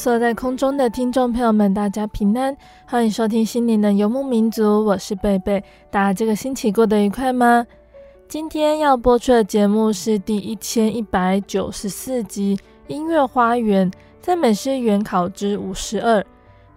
[0.00, 2.56] 所在空中的听众朋友们，大家平安，
[2.86, 5.62] 欢迎收听心灵的游牧民族，我是贝贝。
[5.90, 7.66] 大家这个星期过得愉快吗？
[8.26, 12.56] 今天要播出的节目是第一千一百九十四集
[12.86, 13.90] 《音乐花园
[14.22, 16.20] 赞美诗原考之五十二》。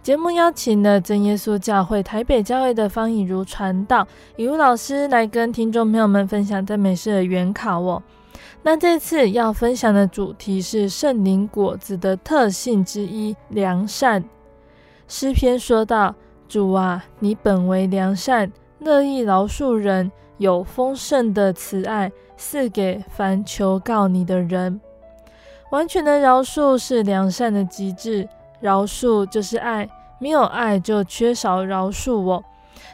[0.01, 8.03] 节目邀请了真耶稣教会台北教会的方以如传道，以如老师来跟听众朋友们分享赞美诗的原考哦。
[8.61, 14.23] 那这次要分享的主题是圣灵果子的特性之一——良善。
[15.07, 16.15] 诗篇说道
[16.47, 24.79] ：“主啊，你本为良善，乐意饶恕人，有丰盛的慈爱，赐给凡求告你的人。”
[25.71, 32.43] 完全的饶恕是良善的极致，饶恕就是爱，没有爱就缺少饶恕哦。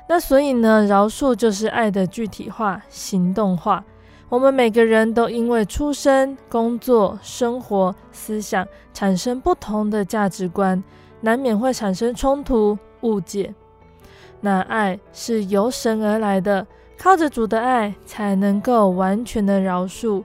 [0.08, 3.84] 那所以呢，饶恕就是爱的具体化、行动化。
[4.30, 10.84] 我们每个人都因为出生、工作、生活、思想产生不同的价值观，
[11.22, 13.52] 难免会产生冲突、误解。
[14.40, 20.24] 那爱是由神而来的，靠着主的爱才能够完全的饶恕。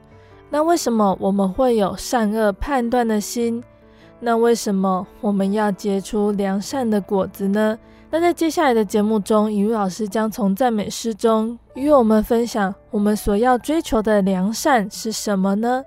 [0.51, 3.65] 那为什么我们会有善恶判断的心？
[4.21, 7.79] 那为什么我们要结出良善的果子呢？
[8.15, 15.83] 那在接下来的节目中，以如老师将从赞美诗中与我们分享，我们所要追求的良善是什么呢？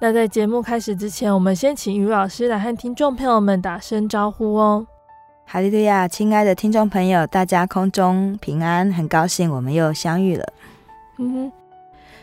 [0.00, 4.86] 那在节目开始之前，我们先请以如老师来和听众朋友们打声招呼哦。
[5.44, 10.46] 哈利路亚，亲爱的听众朋友，大家空中平安，很高兴我们又相遇了。
[11.18, 11.52] 嗯哼，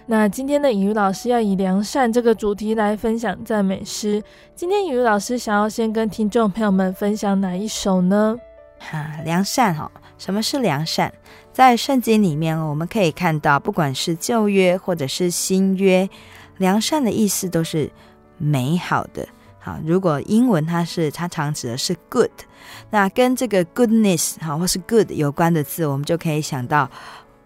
[0.06, 4.24] 那今天的以如老师要以良善这个主题来分享赞美诗。
[4.56, 8.38] 今天以如老师想要先跟听众朋友们分享哪一首呢？
[8.92, 11.12] 哈，良善哈，什么是良善？
[11.52, 16.10] 在圣经里面哦，我们可以看到，不管是旧约或者是新约，
[16.58, 17.92] 良善的意思都是
[18.38, 19.28] 美好的。
[19.60, 22.32] 好，如果英文它是它常指的是 good，
[22.90, 26.90] 那跟这个 goodness 哈或是 good 有关的字，我们就可以想到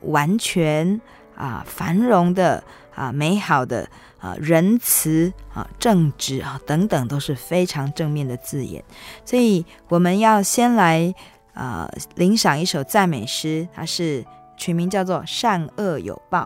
[0.01, 0.99] 完全
[1.35, 2.63] 啊繁荣的
[2.95, 3.87] 啊美好的。
[4.27, 8.83] 啊，仁慈啊，正直啊，等等，都是非常正面的字眼。
[9.23, 11.13] 所以我们要先来
[11.53, 14.25] 啊，领赏一首赞美诗，它是
[14.57, 16.41] 取名叫做《善恶有报》。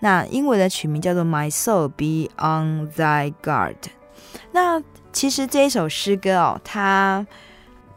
[0.00, 3.76] 那英文的取名叫做《My Soul Be on Thy Guard》。
[4.52, 4.82] 那
[5.12, 7.26] 其实这一首诗歌哦，它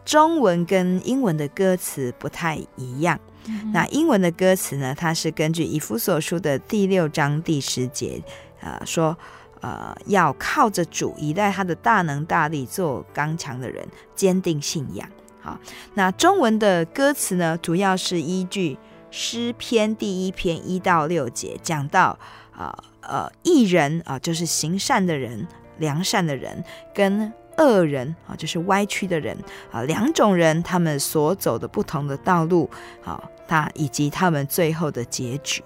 [0.05, 3.19] 中文跟英文的歌词不太一样。
[3.49, 8.21] 嗯、那英文的歌词呢，它是根据以弗所书的第六章第十节。
[8.67, 9.17] 呃，说，
[9.61, 15.07] 呃，要靠着主，依赖他的大能大力，做刚强的人，坚定信仰。
[15.39, 15.57] 好，
[15.93, 18.77] 那中文的歌词呢，主要是依据
[19.09, 22.19] 诗篇第一篇一到六节，讲到，
[22.57, 25.47] 呃呃，义人啊，就是行善的人，
[25.77, 26.61] 良善的人，
[26.93, 29.37] 跟恶人啊，就是歪曲的人
[29.71, 32.69] 啊，两种人他们所走的不同的道路，
[33.01, 35.63] 好，他以及他们最后的结局。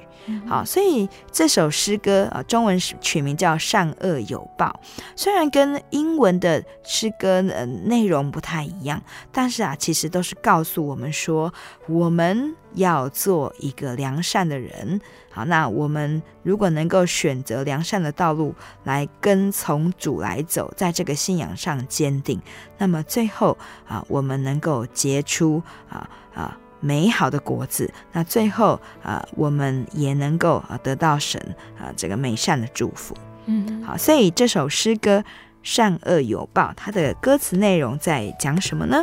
[0.48, 4.80] 好，所以这首诗歌啊，中文取名叫《善恶有报》。
[5.16, 9.02] 虽然跟英文的诗歌呃内容不太一样，
[9.32, 11.52] 但是啊，其实都是告诉我们说，
[11.88, 15.02] 我们要做一个良善的人。
[15.32, 22.40] 好，那我们如果能够选择良善的道路来跟从主来走，在这个信仰上坚定，
[22.78, 23.58] 那么最后
[23.88, 26.56] 啊，我们能够结出啊啊。
[26.82, 27.94] 美好的果子。
[28.12, 31.40] 那最后啊，我们也能够啊得到神
[31.80, 33.16] 啊这个美善的祝福。
[33.46, 35.20] 嗯，好，所以这首诗歌
[35.64, 39.02] 《善恶有报》，它的歌词内容在讲什么呢？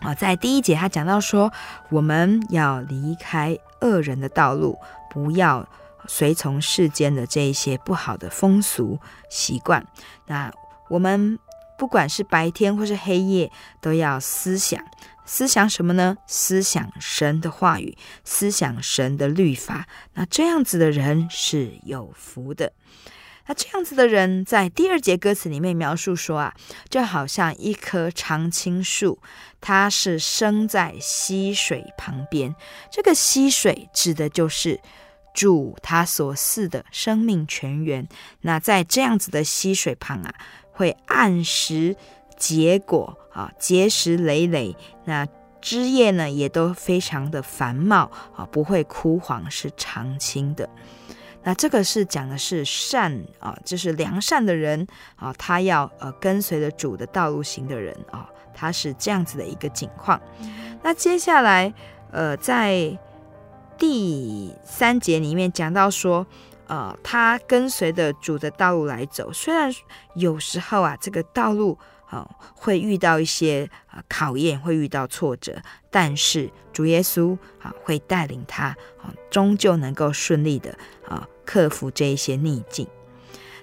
[0.00, 1.52] 啊，在第一节他讲到说，
[1.88, 4.78] 我们要离开恶人的道路，
[5.10, 5.68] 不要
[6.06, 8.98] 随从世间的这一些不好的风俗
[9.28, 9.84] 习惯。
[10.26, 10.52] 那
[10.88, 11.36] 我们
[11.76, 13.50] 不管是白天或是黑夜，
[13.80, 14.80] 都要思想，
[15.28, 16.16] 思想什么呢？
[16.26, 19.86] 思想神的话语，思想神的律法。
[20.14, 22.72] 那这样子的人是有福的。
[23.46, 26.54] 那这样子的人，在第二节歌词里面描述说啊，
[26.88, 29.20] 就好像一棵常青树，
[29.60, 32.54] 它是生在溪水旁边。
[32.90, 34.80] 这个溪水指的就是
[35.34, 38.08] 主他所赐的生命泉源。
[38.40, 40.34] 那在这样子的溪水旁啊，
[40.72, 41.96] 会按时
[42.38, 44.74] 结果啊，结实累累。
[45.04, 45.26] 那
[45.60, 50.68] 枝叶呢，也都非常的繁茂啊，不会枯黄，是常青的。
[51.42, 54.86] 那这个是讲的是善啊，就是良善的人
[55.16, 60.20] 啊，他要呃跟随着主的道路行的人啊，他是这样子的一个景况。
[60.82, 61.72] 那接下来
[62.10, 62.96] 呃，在
[63.76, 66.26] 第三节里面讲到说，
[66.66, 69.72] 呃，他跟随着主的道路来走，虽然
[70.14, 75.60] 有时候啊，这个道路啊会遇到一些啊考验，会遇到挫折，
[75.90, 78.66] 但是主耶稣啊会带领他
[79.00, 80.76] 啊，终究能够顺利的
[81.06, 81.26] 啊。
[81.50, 82.86] 克服这一些逆境。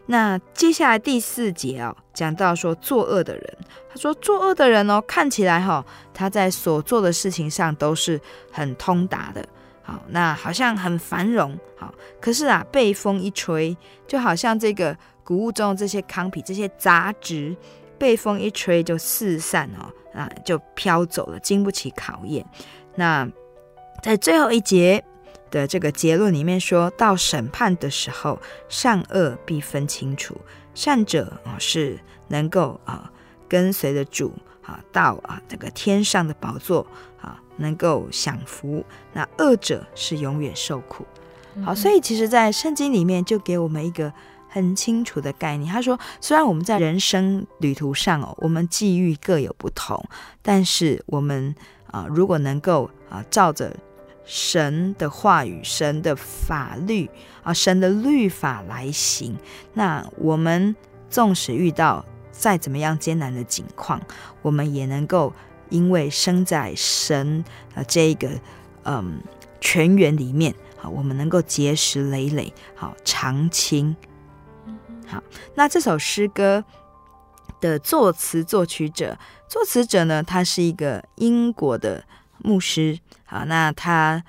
[0.07, 3.57] 那接下来第四节哦，讲到说作恶的人，
[3.87, 8.19] 他说作恶的人哦，看起来哈、哦，他在所做的事情上都是
[8.51, 9.47] 很通达的，
[9.83, 13.77] 好，那好像很繁荣，好，可是啊，被风一吹，
[14.07, 17.55] 就好像这个谷物中的这些糠皮、这些杂质，
[17.97, 22.45] 被风一吹就四散哦，啊，就飘走了，经不起考验。
[22.95, 23.27] 那
[24.03, 25.03] 在最后一节。
[25.51, 28.37] 的这个结论里面说到审判的时候，
[28.67, 30.35] 善恶必分清楚。
[30.73, 31.97] 善者啊是
[32.27, 33.09] 能够啊
[33.47, 36.85] 跟随着主啊到啊这个天上的宝座
[37.21, 38.83] 啊能够享福。
[39.13, 41.05] 那恶者是永远受苦。
[41.63, 44.11] 好，所以其实，在圣经里面就给我们一个
[44.55, 45.69] 很清楚的概念。
[45.69, 50.01] 他说，虽然我们在人生旅途上哦，我们际遇各有不同，
[50.41, 51.53] 但是我们
[51.91, 53.75] 啊如果能够啊照着。
[54.27, 57.07] 神的话语，神的法律
[57.43, 59.37] 啊，神的律法来行。
[59.75, 60.75] 那我们
[61.11, 64.01] 纵使遇到再怎么样艰难的境况，
[64.41, 65.31] 我们也能够
[65.69, 68.27] 因为生在神啊这一个
[68.85, 69.21] 嗯
[69.61, 73.95] 泉源里面，好，我们能够结实累累，好常青。
[75.07, 75.23] 好，
[75.55, 76.63] 那这首诗歌
[77.61, 79.17] 的作词作曲者，
[79.47, 82.03] 作词者呢，他是一个英国的
[82.39, 82.99] 牧师。
[83.25, 84.23] 好，那他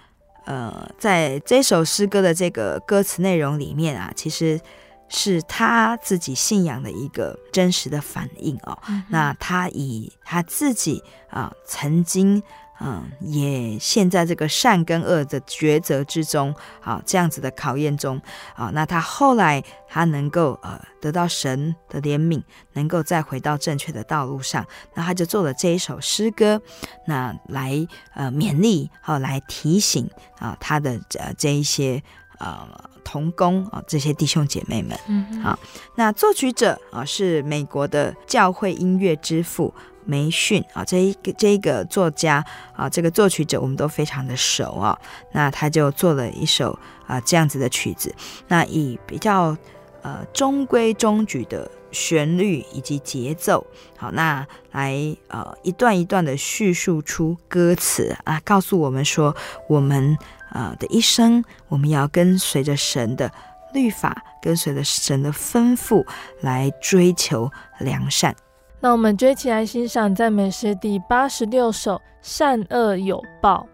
[0.44, 4.60] 呃，在这首诗歌的这个歌词内容里面啊，其实
[5.08, 8.78] 是他自己信仰的一个真实的反应哦。
[8.88, 12.42] 嗯、那他以他自己啊、呃，曾经。
[12.80, 18.20] 嗯，也陷在这个善跟恶的抉择之中，啊，这样子的考验中，
[18.54, 22.42] 啊，那他后来他能够呃得到神的怜悯，
[22.74, 26.60] 能够再回到正确的道路上，那他就做了这一首诗歌，
[27.06, 32.02] 那来呃勉励，好、啊、来提醒啊他的呃这一些
[32.38, 32.68] 呃
[33.02, 35.58] 同工啊这些弟兄姐妹们，嗯，好，
[35.94, 39.72] 那作曲者啊是美国的教会音乐之父。
[40.06, 42.42] 梅逊啊，这一个这一个作家
[42.74, 44.98] 啊，这个作曲者我们都非常的熟啊。
[45.32, 48.14] 那他就做了一首啊这样子的曲子，
[48.48, 49.56] 那以比较
[50.02, 54.94] 呃中规中矩的旋律以及节奏，好，那来
[55.28, 59.34] 呃一段一段的叙述出歌词啊，告诉我们说，
[59.68, 60.16] 我们
[60.52, 63.30] 呃的一生，我们要跟随着神的
[63.72, 66.06] 律法，跟随着神的吩咐
[66.40, 68.34] 来追求良善。
[68.80, 73.66] 那我们就一起来欣赏赞美诗第八十六首《善恶有报》。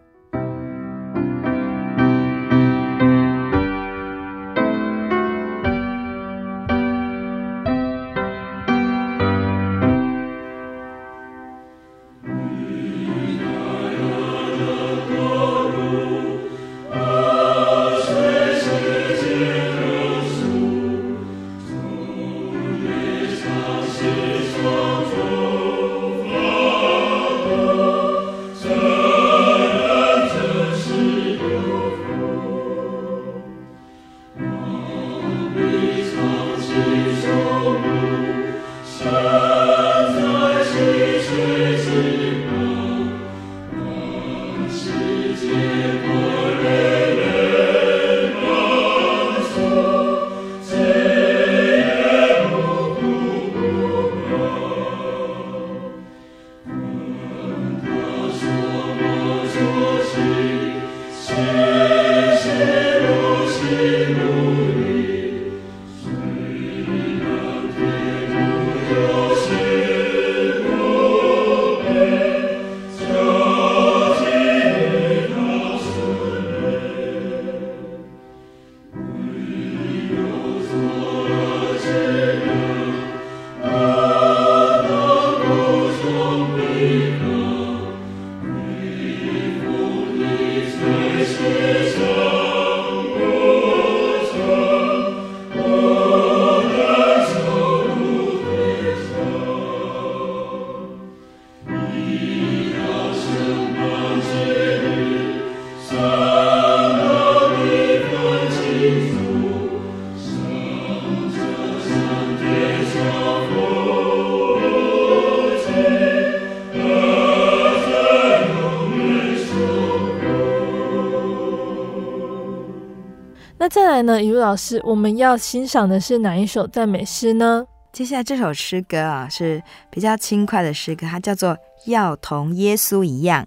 [124.03, 127.65] 来呢，雨露老师，我们要欣赏的是哪一首赞美诗呢？
[127.93, 131.51] 接下来这首诗歌啊，是比较轻快的诗歌，它叫做
[131.87, 133.45] 《要同耶稣一样》。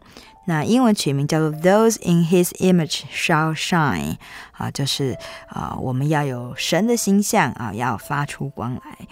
[0.47, 4.15] 那英文取名叫做 "Those in His image shall shine"，
[4.53, 9.07] 啊，就是啊，我们要有神的形象啊，要发出光来。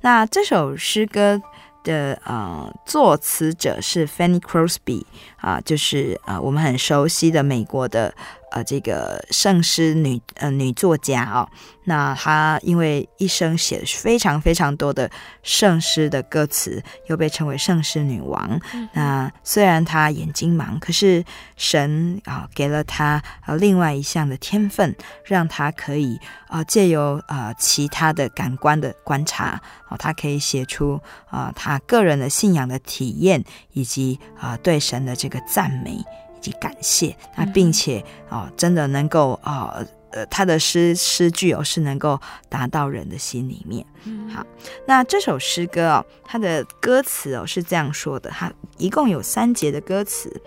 [0.00, 1.40] 那这首诗歌
[1.84, 5.04] 的呃作词者是 Fanny Crosby
[5.36, 8.12] 啊，就是啊我们很熟悉的美国的。
[8.50, 11.48] 呃，这个圣诗女呃女作家哦，
[11.84, 15.10] 那她因为一生写非常非常多的
[15.42, 18.60] 圣诗的歌词，又被称为圣诗女王。
[18.72, 21.24] 嗯、那虽然她眼睛盲，可是
[21.56, 35.98] 神啊、呃、给了她呃另外一项的天分，让她可以啊、呃、借由啊、呃、其他的感官的观察啊、呃，她可以写出啊、呃、她个人的信仰的体验，以及啊、呃、对神的这个赞美。
[36.38, 42.18] 以及感谢，那并且啊、哦，真的能够啊，呃，他的诗诗句哦，是能够
[42.48, 43.84] 达到人的心里面。
[44.32, 44.46] 好，
[44.86, 50.40] 那这首诗歌哦，它的歌词哦是这样说的，它一共有三节的歌词，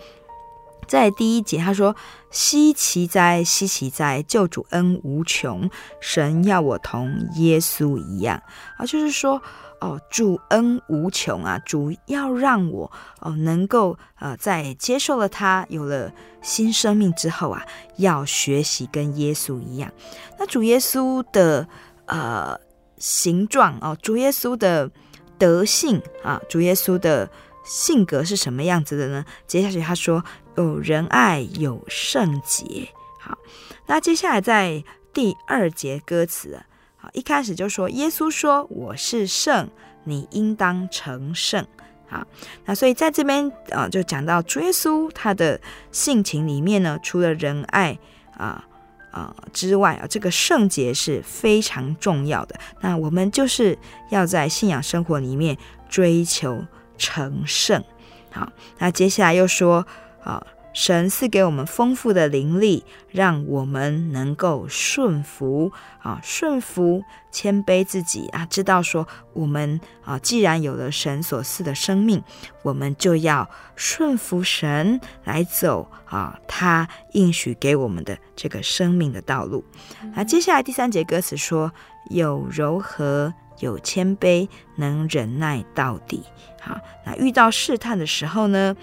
[0.91, 1.95] 在第一节他说
[2.29, 5.69] ：“希奇哉，希奇哉，救主恩无穷，
[6.01, 8.43] 神要我同耶稣一样。”
[8.77, 9.41] 啊，就是说。
[9.81, 11.57] 哦，主恩无穷啊！
[11.65, 16.11] 主要让我哦，能够呃，在接受了他有了
[16.43, 17.65] 新生命之后啊，
[17.97, 19.91] 要学习跟耶稣一样。
[20.37, 21.67] 那主耶稣的
[22.05, 22.55] 呃
[22.99, 24.87] 形状哦，主耶稣的
[25.39, 27.27] 德性啊，主耶稣的
[27.65, 29.25] 性格是什么样子的呢？
[29.47, 30.23] 接下去他说
[30.55, 32.87] 有仁爱，有圣洁。
[33.19, 33.37] 好，
[33.85, 36.65] 那接下来在第二节歌词啊。
[36.97, 39.69] 好，一开始就说耶稣说：“我是圣，
[40.03, 41.65] 你应当成圣。”
[42.07, 42.27] 好，
[42.65, 45.59] 那所以在这边啊，就讲到主耶稣他的
[45.91, 47.97] 性情里面呢，除了仁爱
[48.37, 48.67] 啊
[49.11, 52.59] 啊之外啊，这个圣洁是非常重要的。
[52.81, 53.77] 那我们就是
[54.09, 55.57] 要在信仰生活里面
[55.89, 56.61] 追求
[56.97, 57.81] 成圣。
[58.29, 59.87] 好，那接下来又说
[60.23, 60.45] 啊。
[60.73, 72.23] 神赐给我们丰富的灵力，让我们能够顺服啊，顺服、谦卑自己啊，知道说我们啊，既然有了神所赐的生命，
[72.63, 79.65] 我们就要顺服神来走啊，他应许给我们的这个生命的道路。
[80.15, 81.73] 那接下来第三节歌词说：
[82.09, 84.47] 有柔和，有谦卑，
[84.77, 86.23] 能忍耐到底。
[86.61, 88.73] 好，那遇到试探的时候呢？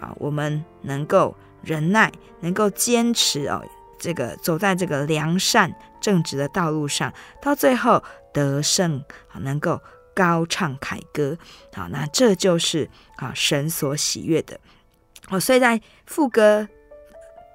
[0.00, 3.62] 啊，我们能够忍耐，能够坚持哦，
[3.98, 7.12] 这个走在这个良善正直的道路上，
[7.42, 8.02] 到最后
[8.32, 9.02] 得胜
[9.32, 9.80] 啊，能够
[10.14, 11.36] 高唱凯歌
[11.74, 14.58] 啊，那这就是啊神所喜悦的
[15.28, 15.38] 哦。
[15.38, 16.68] 所以在副歌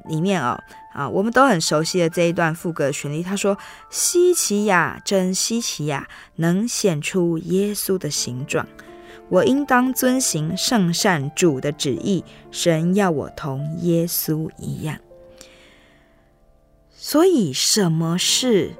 [0.09, 0.59] 里面哦，
[0.93, 3.57] 啊，我们都很熟悉的这一段副歌的旋律，他说
[3.89, 8.67] ：“希奇呀，真希奇呀，能显出耶稣的形状。”
[9.29, 14.99] 我应当遵行圣善主的旨意，神要我同耶稣一样。
[16.91, 18.75] 所以，什么是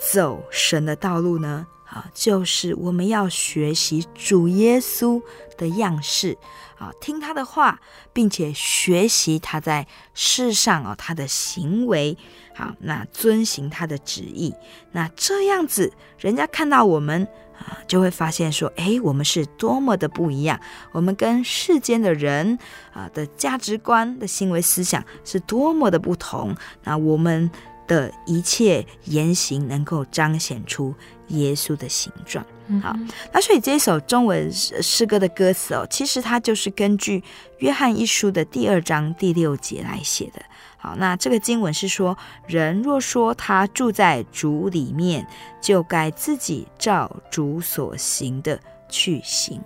[0.00, 1.66] 走神的道路呢？
[1.84, 5.22] 啊，就是我们要学习主耶稣
[5.56, 6.36] 的样式
[6.78, 7.80] 啊，听他的话，
[8.12, 12.16] 并且学习他在世上啊他的行为。
[12.54, 14.54] 好，那遵行他的旨意，
[14.92, 17.28] 那这样子，人家看到我们。
[17.58, 20.58] 啊，就会发现说，哎，我们是多么的不一样，
[20.92, 22.58] 我们跟世间的人
[22.92, 26.54] 啊的价值观的行为思想是多么的不同。
[26.84, 27.50] 那我们
[27.86, 30.94] 的一切言行能够彰显出
[31.28, 32.44] 耶稣的形状。
[32.82, 32.94] 好，
[33.32, 37.24] 那所以这一首中文诗歌的歌词哦，其实它就是根据
[37.58, 40.42] 约翰一书的第二章第六节来写的。
[40.88, 42.16] 好，那这个经文是说，
[42.46, 45.26] 人若说他住在主里面，
[45.60, 49.60] 就该自己照主所行的去行。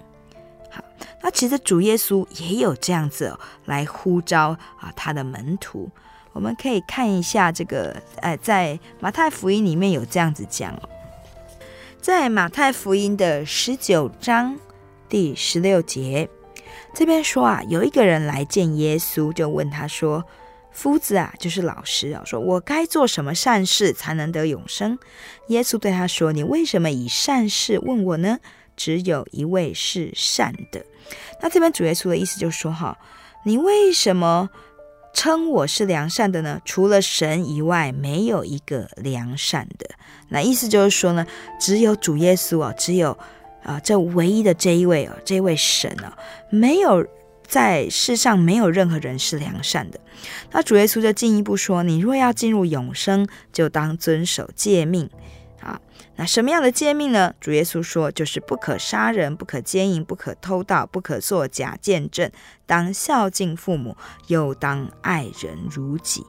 [0.68, 0.82] 好，
[1.20, 4.48] 那其实主耶稣也有这样子、哦、来呼召
[4.80, 5.88] 啊他的门徒。
[6.32, 10.88] 我们可以看一下这个，哎，在马太福音里面有这样子讲哦，
[12.00, 14.56] 在马太福音的十九章
[15.08, 16.28] 第十六节
[16.92, 20.24] 这边说啊，有一个人来见耶稣，就问他说。
[20.72, 24.98] 夫子啊，就是老师啊，说我该做什么善事才能得永生？
[25.48, 28.38] 耶稣对他说：“你为什么以善事问我呢？
[28.74, 30.84] 只有一位是善的。”
[31.42, 32.98] 那这边主耶稣的意思就是说：“哈，
[33.44, 34.48] 你为什么
[35.12, 36.60] 称我是良善的呢？
[36.64, 39.90] 除了神以外，没有一个良善的。
[40.30, 41.26] 那意思就是说呢，
[41.60, 43.16] 只有主耶稣啊，只有
[43.62, 46.16] 啊这唯一的这一位啊，这一位神啊，
[46.50, 47.06] 没有。”
[47.52, 50.00] 在世上没有任何人是良善的。
[50.52, 55.10] 那主耶稣就进一步说：“你若要进入永生，就当遵守诫命。”
[55.60, 55.78] 啊，
[56.16, 57.34] 那什么样的诫命呢？
[57.38, 62.30] 主耶稣说，就是不可杀人，不可奸淫，不可偷盗，不可作假见证，
[62.64, 66.24] 当孝敬父母，又当爱人如己。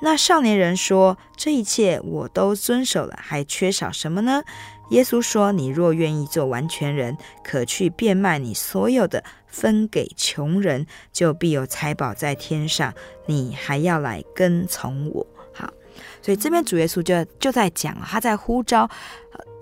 [0.00, 4.42] 那少年人说：“这一切我都遵守了，还缺少什么呢？”
[4.90, 12.92] 耶稣说：“你若愿意做完全人，可去变卖你所有的，分给穷人，就必有财宝在天上。
[13.26, 15.72] 你还要来跟从我。”好，
[16.22, 18.82] 所以这边主耶稣就就在讲，他在呼召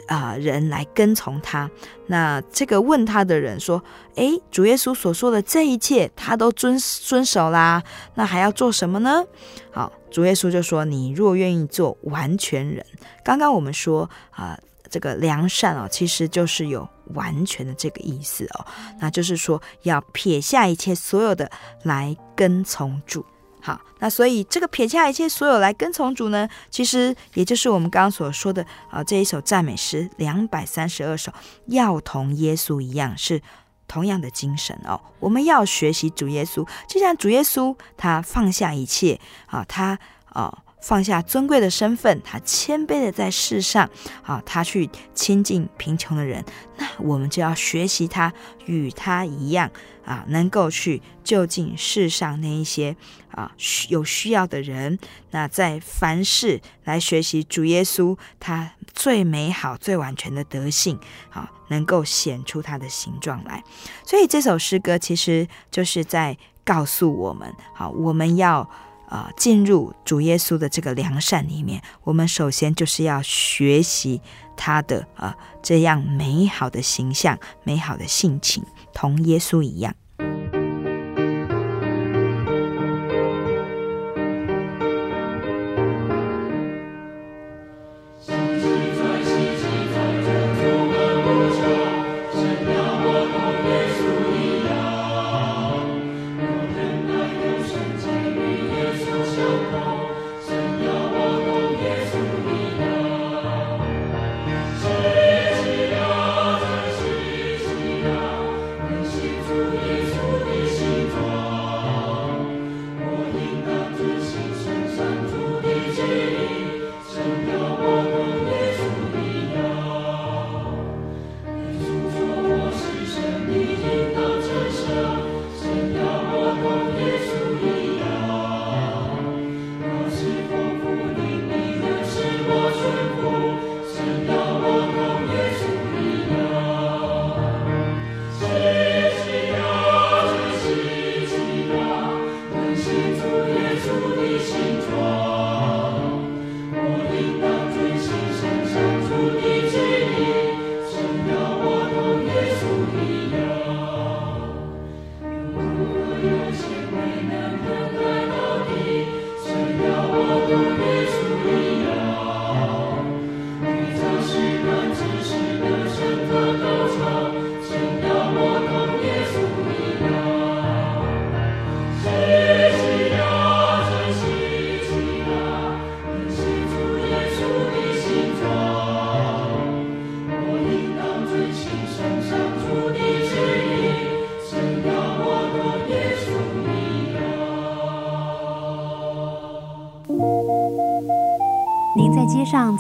[0.09, 1.71] 啊、呃、人来跟从他。
[2.09, 3.83] 那这个问他的人说
[4.17, 7.83] ：“诶，主耶稣所说的这一切，他都遵遵守啦，
[8.17, 9.25] 那还要做什么呢？”
[9.73, 9.91] 好。
[10.15, 12.87] 主耶稣就说：“你若愿意做完全人，
[13.25, 18.65] 刚刚我们说啊、呃，这个良善哦，其实就是有完全的这个意思哦。
[19.01, 21.51] 那就是说要撇下一切所有的
[21.83, 23.27] 来跟从主。
[23.61, 31.33] 好，那所以这个撇下一切所有来跟从主呢，其实也就是我们刚刚所说的啊、呃，这一首赞美诗两百三十二首，
[31.67, 33.43] 要同耶稣一样是。”
[33.87, 36.67] 同样的精神哦，我们要学习主耶稣。
[36.89, 43.89] 就像主耶稣，他放下一切啊，他啊放下尊贵的身份，他谦卑的在世上
[44.23, 46.45] 啊，他去亲近贫穷的人。
[46.77, 48.33] 那我们就要学习他，
[48.67, 49.71] 与他一样
[50.05, 52.95] 啊，能够去就近世上那一些
[53.31, 53.53] 啊
[53.89, 54.99] 有需要的人。
[55.31, 60.99] 那在凡事来学习主耶稣，他最美好、最完全的德性
[61.31, 61.51] 啊。
[61.69, 63.65] 能够显出它的形状来，
[64.05, 68.69] 所以这首诗歌其实就是在告诉我们：好，我们要
[69.09, 74.21] 啊、进入主耶稣的这个良善里面，我们首先就是要学习
[74.57, 79.95] 他的啊、这样美好的形象、美好的性情，同耶稣一样。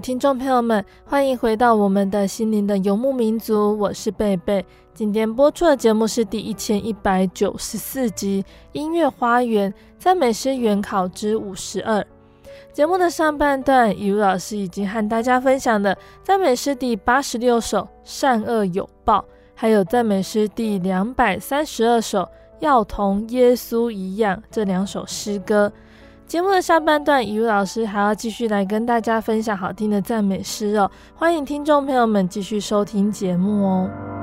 [0.00, 4.64] 听众朋友们，欢迎回到我们的心灵的游牧民族，我是贝贝。
[4.94, 12.00] 今天播出的节目是第一千一百九十四集《音乐花园赞美诗原考之五十二》。
[12.72, 19.18] 节目的上半段，雨露老师已经和大家分享了赞美诗第八十六首《善恶有报》，
[19.54, 22.20] 还有赞美诗第两百三十二首
[22.60, 25.72] 《要同耶稣一样》这两首诗歌。
[26.28, 34.17] 节目的下半段，雨露老师还要继续来跟大家分享好听的赞美诗哦，欢迎听众朋友们继续收听节目哦。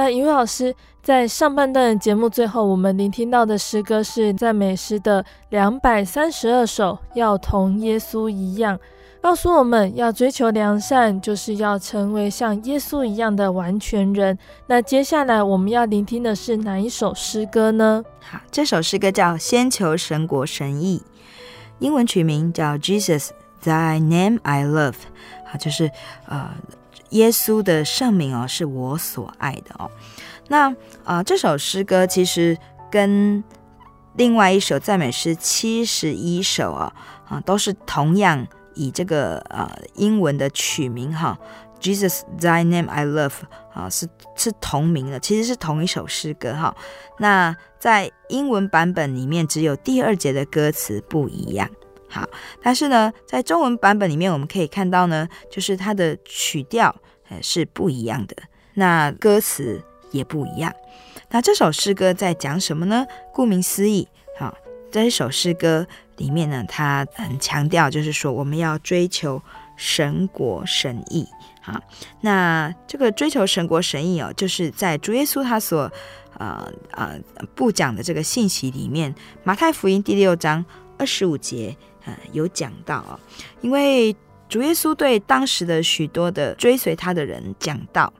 [0.00, 8.80] 那一位老师在上半段节目最后，我们聆听到的诗歌是赞美诗的两百三十二首，要同耶稣一样，
[9.20, 14.38] 告诉我们要追求良善，就是要成为像耶稣一样的完全人。
[14.68, 18.02] 那接下来我们要聆听的是哪一首诗歌呢？
[18.20, 21.02] 好，这首诗歌叫《先求神国神意》，
[21.78, 23.28] 英文取名叫《Jesus
[23.62, 24.92] Thy Name I Love》，
[25.44, 25.90] 好，就是
[26.24, 26.48] 呃。
[27.10, 29.90] 耶稣的圣名哦，是我所爱的哦。
[30.48, 32.56] 那啊、这首诗歌其实
[32.90, 33.42] 跟
[34.14, 36.92] 另外一首赞美诗七十一首啊
[37.28, 41.38] 啊，都是同样以这个呃英文的曲名哈
[41.80, 43.34] ，Jesus Thy Name I Love
[43.72, 46.74] 啊，是是同名的，其实是同一首诗歌哈。
[47.18, 51.70] 那在英文版本里面，只有第二节的歌词不一样。
[52.12, 52.28] 好，
[52.60, 56.94] 但是呢，在中文版本里面，我们可以看到呢，就是它的曲调
[57.28, 58.34] 呃是不一样的，
[58.74, 60.74] 那歌词也不一样。
[61.30, 63.06] 那这首诗歌在讲什么呢？
[63.32, 64.52] 顾名思义，好，
[64.90, 69.40] 这一首诗歌里面呢，它很强调，就是说我们要追求
[69.76, 71.24] 神国神意。
[71.62, 71.80] 好，
[72.22, 75.88] 那这个追求神国神意哦，就是在主耶稣他所
[76.38, 77.16] 呃呃
[77.54, 80.64] 布讲的这个信息里面，马太福音第六章
[80.98, 81.76] 二十五节。
[82.04, 83.18] 呃，有讲到啊，
[83.60, 84.14] 因为
[84.48, 88.12] 主耶稣对当时的许多的追随他的人讲到，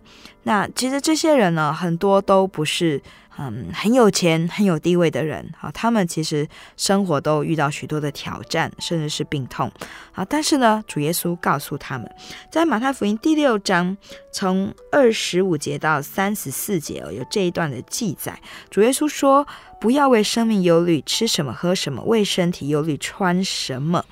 [0.43, 3.03] 那其实这些人呢，很多都不是。
[3.43, 9.73] 嗯，很有钱、很有地位的人，啊，他们其实生活都遇到许多的挑战，甚至是病痛，
[10.13, 12.07] 啊，但是呢，主耶稣告诉他们，
[12.53, 13.97] 在马太福音第六章
[14.31, 19.47] 从二十五节到三十四节哦，有这一段的记载，主耶稣说
[19.81, 24.05] ：“不要为生命忧虑，吃什么、喝什么；为身体忧虑，穿什么。”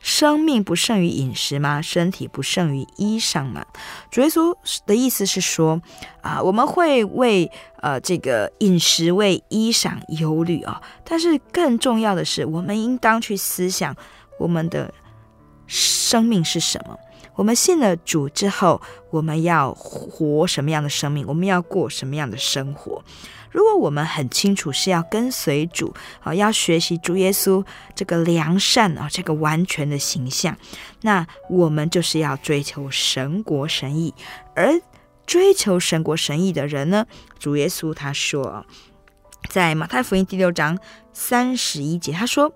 [0.00, 1.80] 生命不胜于饮食吗？
[1.82, 3.64] 身体不胜于衣裳吗？
[4.10, 5.80] 主耶稣的意思是说，
[6.22, 7.50] 啊，我们会为
[7.82, 13.94] 呃这个饮食、为衣裳忧虑啊，但是更重要的是，我们应当去思想
[14.38, 14.92] 我们的
[15.66, 16.98] 生命是什么。
[17.36, 21.26] 我们信了主之后，我们要活什么样的生命？
[21.26, 23.02] 我们要过什么样的生活？
[23.50, 30.56] 如果我们很清楚是要跟随主啊，要学习主耶稣这个良善啊，这个完全的形象，
[31.02, 34.14] 那我们就是要追求神国神意。
[34.54, 34.80] 而
[35.26, 37.06] 追求神国神意的人呢，
[37.38, 38.64] 主耶稣他说，
[39.48, 40.78] 在马太福音第六章
[41.12, 42.52] 三十一节，他说。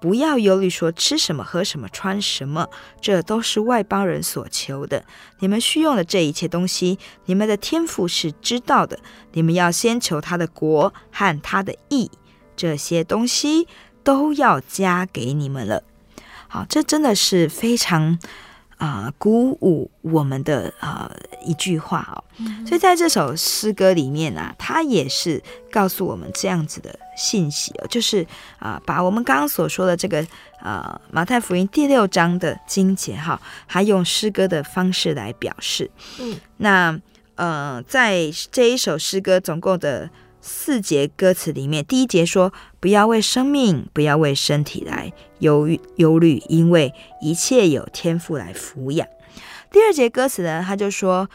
[0.00, 2.68] 不要忧虑，说吃什么、喝什么、穿什么，
[3.00, 5.04] 这都是外邦人所求的。
[5.40, 8.98] 你们需用的这一切东西，你们的天赋是知道的。
[9.32, 12.10] 你们要先求他的国和他的义，
[12.56, 13.66] 这些东西
[14.02, 15.82] 都要加给你们了。
[16.48, 18.18] 好，这真的是非常
[18.76, 22.22] 啊、呃、鼓舞我们的啊、呃、一句话哦。
[22.66, 28.22] 所以在这首诗歌里面啊，它也是告诉我们这样子的信息哦，就是
[28.58, 30.20] 啊、呃，把我们刚刚所说的这个
[30.60, 35.90] 啊、呃、马太福音第六章的经节哈，还用诗歌的方式来表示。
[36.18, 37.00] 嗯，那
[37.36, 40.08] 呃，在这一首诗歌总共的。
[40.40, 49.06] 四节歌词里面，第一节说：“不要为生命，不要为身体来忧忧虑，因为一切有天赋来抚养。”
[49.72, 51.28] 第二节歌词呢，他就说：“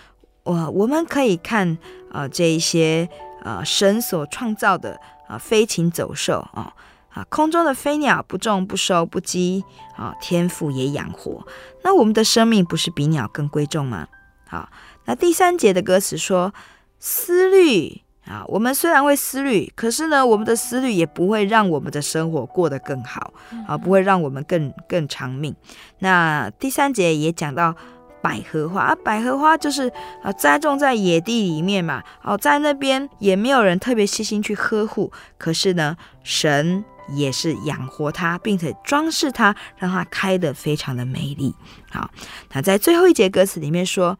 [0.43, 1.77] 我我们可以看
[2.11, 3.09] 啊、这一些
[3.43, 6.73] 啊、神所创造的啊、飞禽走兽啊
[7.09, 9.63] 啊，空中的飞鸟不种不收不积
[9.97, 11.45] 啊，天赋也养活。
[11.83, 14.07] 那我们的生命不是比鸟更贵重吗？
[14.47, 14.69] 好，
[15.05, 16.53] 那第三节的歌词说：
[16.97, 23.33] 思虑。”啊，我们虽然会思虑，可是呢，我们的思虑也不会让我们的生活过得更好
[23.67, 25.53] 啊，不会让我们更更长命。
[25.99, 27.75] 那第三节也讲到
[28.21, 41.55] 百合花啊，百合花就是啊栽种在野地里面嘛，哦，在那边也没有人特别细心去呵护，可是呢，神也是养活它，并且装饰它，让它开得非常的美丽。
[41.89, 42.11] 好，
[42.53, 44.17] 那在最后一节歌词里面说，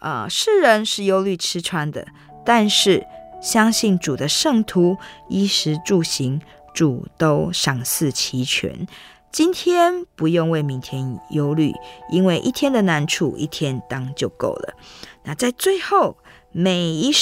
[0.00, 2.04] 呃，世人是忧虑吃穿的，
[2.44, 3.06] 但是。
[3.46, 6.40] 相信主的圣徒，衣食住行，
[6.74, 8.88] 主都赏赐齐全。
[9.30, 11.72] 今天不用为明天忧虑，
[12.10, 14.74] 因为一天的难处一天当就够了。
[15.22, 16.16] 那在最后
[16.50, 17.12] 每一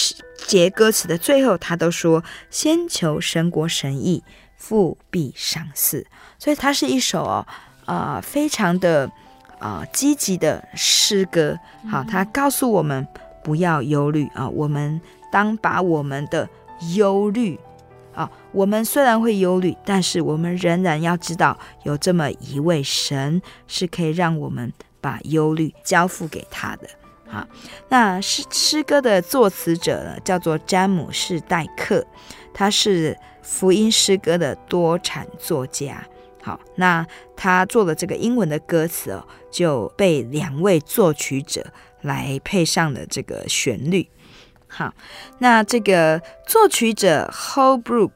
[0.46, 4.24] 节歌词的最后，他都说：“先求神国神义，
[4.56, 6.06] 父必赏赐。”
[6.40, 7.46] 所以它是一首哦，
[7.84, 9.12] 啊、非常的
[9.58, 11.58] 啊、积极的诗歌。
[11.90, 13.06] 好，他告诉我们
[13.42, 14.98] 不要忧虑啊、我们。
[15.34, 16.48] 当把我们的
[16.94, 17.58] 忧虑
[18.14, 26.88] 啊，我们虽然会忧虑，但是我们仍然要知道，有这么一位神是可以让我们把忧虑交付给他的。
[27.26, 27.44] 好，
[27.88, 32.06] 那诗诗歌的作词者呢，叫做詹姆士戴克，
[32.52, 36.06] 他是福音诗歌的多产作家。
[36.40, 41.66] 好，那他做了这个英文的歌词哦，就被两位作曲者
[42.02, 44.08] 来配上了这个旋律。
[44.76, 44.92] 好，
[45.38, 48.10] 那这个作曲者 Holbrook，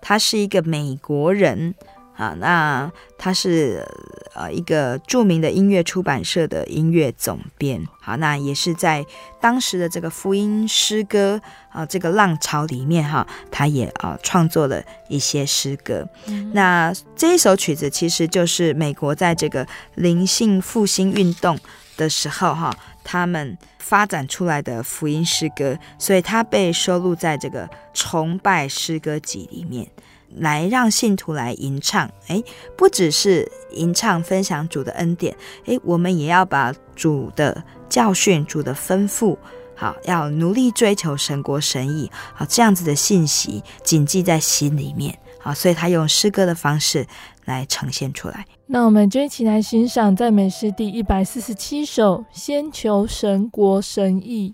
[0.00, 1.74] 他是一个美国人
[2.16, 3.86] 啊，那他是
[4.34, 7.86] 呃一个著名的音乐出版社的音乐总编。
[8.00, 9.04] 好，那也是在
[9.38, 11.38] 当时的这个福音诗歌
[11.70, 16.08] 啊这个浪潮里面哈，他也啊创作了一些诗歌。
[16.26, 21.58] 嗯、那这一首曲子其实就是美国在这个灵性复兴运动
[21.98, 23.58] 的时候哈，他们。
[23.78, 29.90] 发展出来的福音诗歌，所以它被收录在这个崇拜诗歌集里面，
[30.36, 32.06] 来让信徒来吟唱。
[32.26, 32.44] 诶，
[32.76, 35.34] 不只是吟唱分享主的恩典，
[35.64, 39.34] 诶，我们也要把主的教训、主的吩咐，
[39.74, 45.18] 好，要努力追求神国神意，好，这样子的信息谨记在心里面。
[45.40, 47.06] 好，所以他用诗歌的方式
[47.46, 48.44] 来呈现出来。
[48.70, 54.52] 那我们就一起来欣赏赞美诗第一百四十七首《先求神国神意》。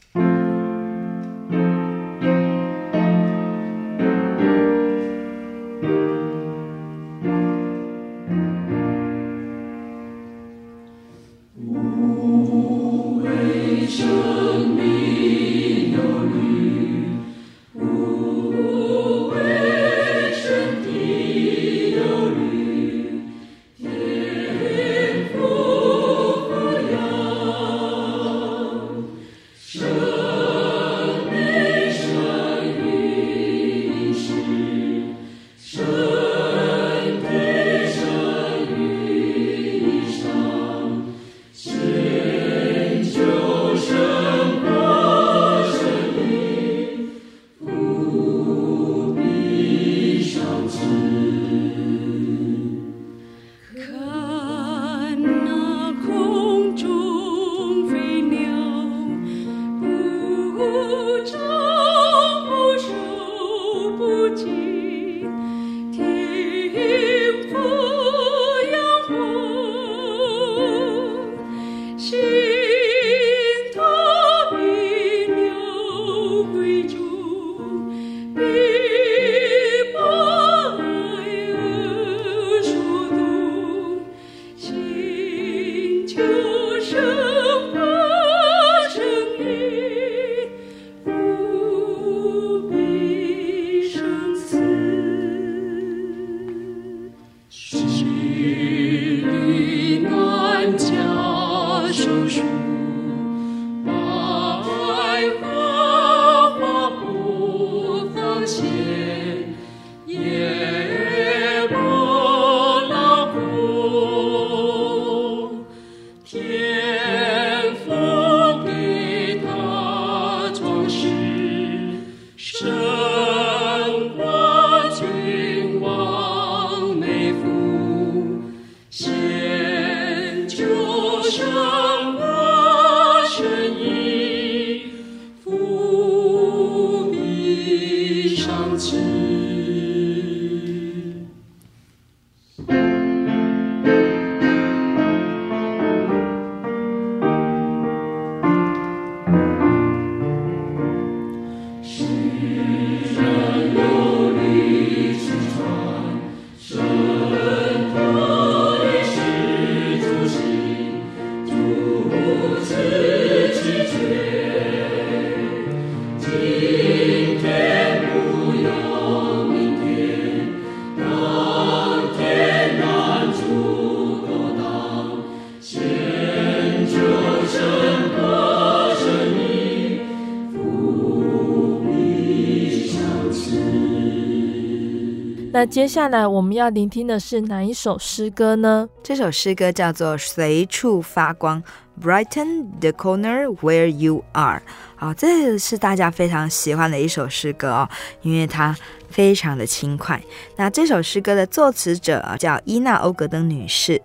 [185.66, 188.88] 接下来我们要聆听的是哪一首诗歌呢？
[189.02, 191.62] 这首诗歌叫做《随处发光》
[192.04, 194.62] ，Brighten the corner where you are。
[194.96, 197.88] 好，这是大家非常喜欢的一首诗歌哦，
[198.22, 198.76] 因为它
[199.08, 200.20] 非常的轻快。
[200.56, 204.00] 那这首诗歌的作词者叫伊娜·欧格登女士，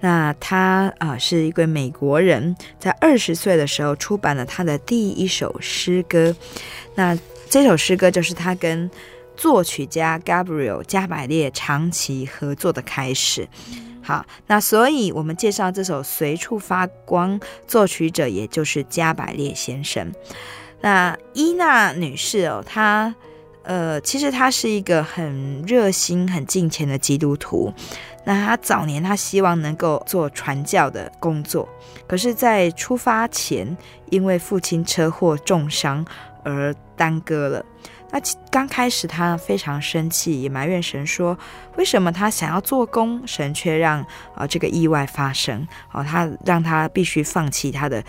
[0.00, 6.34] 那她啊是一位美国人，在二十岁的时候出版了她的第一首诗歌。
[6.94, 8.90] 那这首诗歌就是她跟
[9.42, 13.48] 作曲家 Gabriel 加百列长期合作的开始。
[14.00, 20.12] 好，那所以我们介绍这首《随处发光》，作曲者也就是加百列先生。
[20.80, 23.12] 那伊娜女士哦，她
[23.64, 27.74] 呃，其实她是一个很热心、很敬虔的基督徒。
[28.24, 31.68] 那她早年她希望能够做传教的工作，
[32.06, 33.76] 可是，在出发前，
[34.08, 36.06] 因为父亲车祸重伤
[36.44, 37.66] 而耽搁了。
[38.14, 38.20] 那
[38.50, 41.36] 刚开始，他非常生气，也埋怨神说
[41.78, 45.66] ：“为什么他想要做工，神却让啊、呃、这个意外发生？
[45.92, 48.04] 哦，他让他必须放弃他的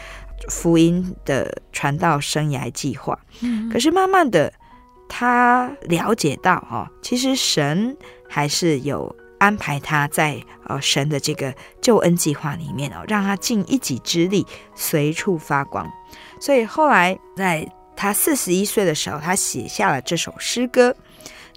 [0.50, 3.18] 福音的传道生涯计划。
[3.40, 4.52] 嗯、可是慢慢的，
[5.08, 7.96] 他了解到，哦，其实神
[8.30, 10.38] 还是有安排他在
[10.68, 15.90] 呃神的这个救恩计划里面哦，让他尽一己之力，随处发光。
[16.42, 17.66] 所以后来在。
[17.96, 20.96] 他四十一岁的时候，他写下了这首诗歌，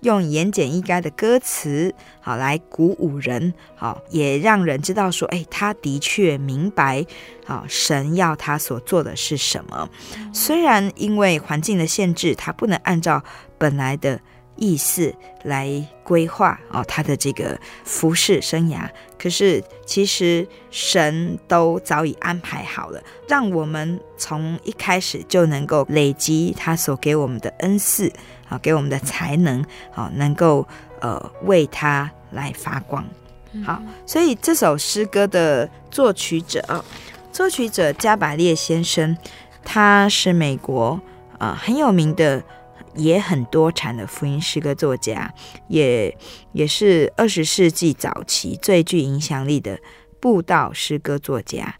[0.03, 7.05] 用言简意赅的歌词，好来鼓舞人，好也让人知道说，哎，他的确明白，
[7.45, 9.89] 好，神要他所做的是什么。
[10.33, 13.25] 虽然因为环境的限制，他不能按照
[13.59, 14.21] 本来的。
[14.57, 18.89] 意思来规划哦，他的这个服侍生涯。
[19.19, 28.13] 可是其实神都早已安排好了，让我们从一开始就能够累积他所给我们的恩赐
[28.49, 30.67] 啊，给我们的才能啊，能够
[31.01, 33.05] 呃为他来发光。
[33.65, 36.85] 好，所以这首诗歌的作曲者，
[37.33, 39.17] 作曲者加百列先生，
[39.65, 41.01] 他是美国
[41.39, 42.43] 啊很有名的。
[42.97, 45.33] 也很多产的福音诗歌作家，
[45.69, 46.17] 也
[46.53, 49.79] 也是二十世纪早期最具影响力的
[50.19, 51.77] 布道诗歌作家。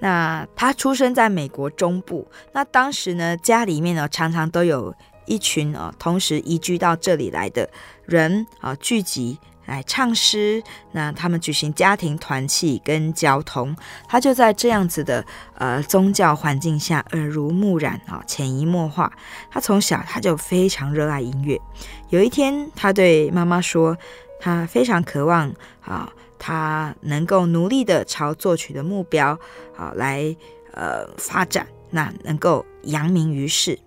[0.00, 4.94] 那他出生在美国中部，那当时呢，家里面呢常常都有
[5.26, 7.68] 一群啊同时移居到这里来的
[8.06, 9.38] 人啊聚集。
[9.64, 13.76] 来唱诗，那他们举行家庭团契跟交通，
[14.08, 19.12] 他就在这样子的呃宗教环境下耳濡目染啊，潜移默化。
[19.50, 21.60] 他从小他就非常热爱音乐。
[22.08, 23.96] 有一天，他对妈妈说，
[24.40, 29.38] 他非常渴望啊，他能够努力的朝作曲的目标
[29.76, 30.36] 啊来
[30.72, 33.78] 呃发展，那能够扬名于世。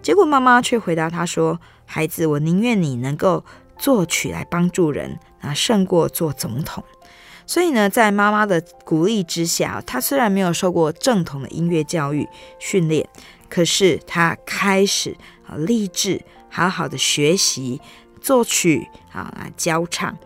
[0.00, 3.44] 结果妈妈却回答他说：“孩子，我宁愿你能够。”
[3.78, 6.82] 作曲来帮助人啊，胜过做总统。
[7.46, 13.08] 所以呢，在妈妈的鼓励之下，他虽然没有受过正统的音乐教育训练，
[13.48, 15.16] 可是他开始
[15.46, 17.80] 啊立志好好的学习
[18.18, 20.16] 作曲啊来教唱。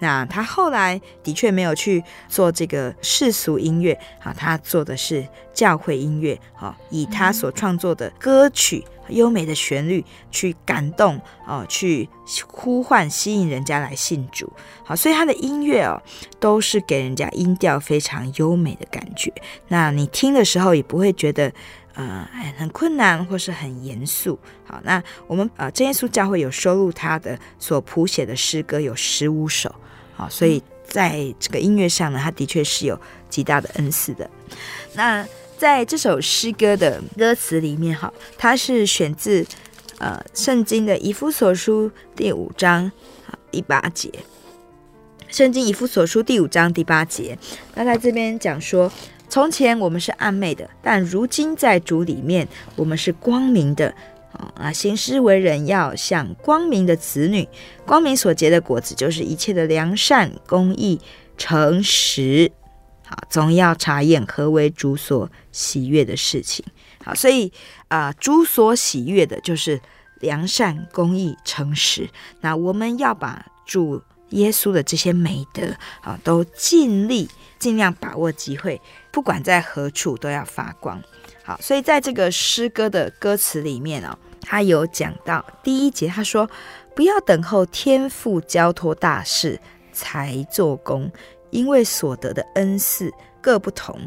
[0.00, 5.24] 那他后来的确没有去做这个世俗音乐啊，他做的是
[5.54, 8.84] 教会音乐啊，以他所创作的歌曲。
[9.08, 12.08] 优美的旋律去感动啊，去
[12.46, 14.50] 呼唤、吸引人家来信主。
[14.84, 16.00] 好，所以他的音乐哦，
[16.38, 19.30] 都是给人家音调非常优美的感觉。
[19.68, 21.52] 那你听的时候也不会觉得
[21.94, 24.38] 呃很困难或是很严肃。
[24.64, 29.74] 好，那我们呃真耶稣教会有收录他的所谱写的诗歌有十五首。
[30.14, 34.28] 好，所以在这个音乐上呢，他的确是有极大的恩赐的。
[34.94, 35.26] 那
[35.56, 39.46] 在这首诗歌的歌词里面，哈，它是选自
[39.98, 42.90] 呃圣经的以夫所书第五章
[43.50, 44.10] 第八节。
[45.28, 47.38] 圣经以夫所书第五章第八节，
[47.74, 48.92] 那在这边讲说，
[49.32, 53.94] 从前我们是暗昧的，但如今在主里面，我们是光明的。
[54.54, 57.48] 啊，行事为人要像光明的子女，
[57.86, 61.00] 光明所结的果子就是一切的良善、公义、
[61.38, 62.52] 诚实。
[63.06, 66.62] 好，总要查验何为主所喜悦的事情。
[67.02, 67.50] 好，所以
[67.88, 69.80] 啊、主所喜悦的就是
[70.20, 72.10] 良善、公义、诚实。
[72.42, 75.62] 那我们要把主耶稣的这些美德
[76.02, 78.80] 啊，都尽力、尽量把握机会，
[79.12, 81.00] 不管在何处都要发光。
[81.44, 86.48] 好，所以在这个诗歌的歌词里面哦，他有讲到第一节，他说
[86.96, 89.60] ：“不要等候天父交托大事
[89.92, 91.10] 才做工，
[91.50, 93.98] 因为所得的恩赐各不同。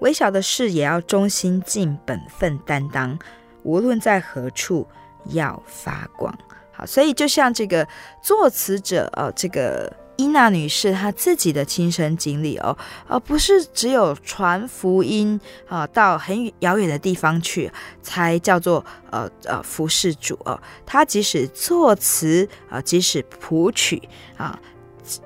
[0.00, 3.18] 微小的事也要忠心尽本分担当，
[3.62, 4.86] 无论在何处
[5.26, 6.36] 要发光。”
[6.72, 7.86] 好，所以就像这个
[8.22, 9.92] 作词者哦，这个。
[10.20, 12.76] 伊娜女士她自己的亲身经历哦，
[13.08, 20.60] 而不是只有传福音啊，到很遥远的地方去才叫做呃呃服侍主哦。
[20.84, 24.02] 她即使作词啊，即使谱曲
[24.36, 24.60] 啊，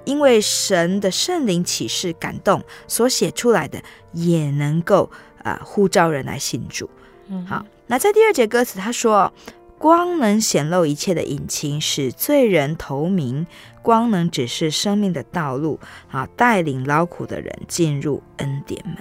[0.05, 3.82] 因为神的圣灵启示感动所写出来的，
[4.12, 5.11] 也能够
[5.42, 6.88] 啊呼召人来信主。
[7.26, 9.32] 嗯，好，那在第二节歌词他说。
[9.76, 13.45] 光能显露一切的隐情，使罪人投明；
[13.85, 15.78] 光能指示生命的道路，
[16.11, 18.97] 啊，带领劳苦的人进入恩典门。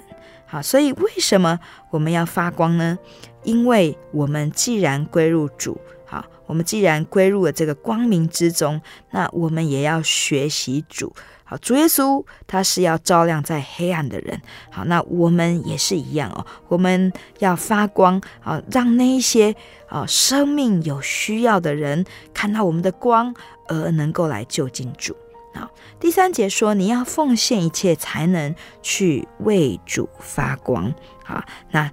[0.46, 1.58] 好，所以为什么
[1.90, 2.98] 我们要发光呢？
[3.44, 8.80] 因为我们既然归入主，好，我们既然归入了这个光明之中，
[9.10, 11.12] 那我们也要学习主。
[11.46, 14.40] 好，主耶稣他是要照亮在黑暗的人。
[14.70, 19.54] 好，那我们也是一样哦，我们要发光啊，让那一些
[19.88, 23.34] 啊生命有需要的人看到我们的光，
[23.68, 25.16] 而能够来就近主。
[25.54, 30.94] 好，第三节说，你要奉献一切，才能去为主发光。
[31.24, 31.90] 好，那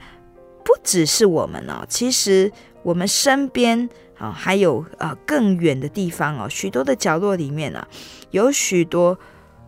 [0.64, 2.52] 不只是我们哦，其实
[2.84, 7.88] 我们身边啊还有呃更远的地方哦，许多的角落里面啊，
[8.32, 9.18] 有许多。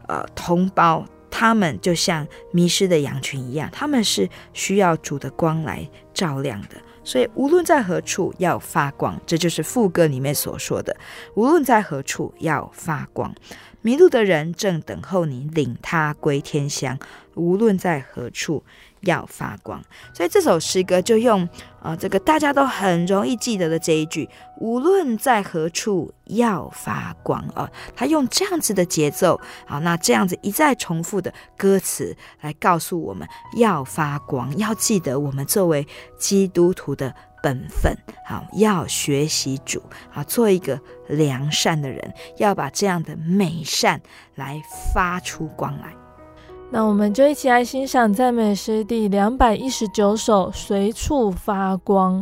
[0.05, 6.75] 呃，同胞，他们就像迷失的羊群一样，他们是需要主的光来照亮的。
[7.03, 10.95] 所以，无论在何处要发光，这就是副歌里面所说的：
[11.35, 13.33] 无论在何处要发光。
[13.81, 16.97] 迷路的人正等候你领他归天乡，
[17.35, 18.63] 无论在何处。
[19.03, 19.81] 要发光，
[20.13, 21.47] 所以这首诗歌就用
[21.81, 24.29] 呃这个大家都很容易记得的这一句
[24.59, 33.27] “无论在何处要发光”哦，他用这样子的节奏，好，那这样子一再重复的歌词来告诉我们
[33.57, 35.85] 要发光，要记得我们作为
[36.17, 37.93] 基督徒的本分，
[38.25, 40.79] 好，要学习主，好，做一个
[41.09, 44.01] 良善的人，要把这样的美善
[44.35, 44.61] 来
[44.93, 45.93] 发出光来。
[46.73, 52.21] 那我们就一起来欣赏赞美诗第两百一十九首《随处发光》。